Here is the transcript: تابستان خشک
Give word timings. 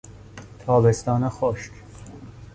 تابستان 0.59 1.29
خشک 1.29 1.71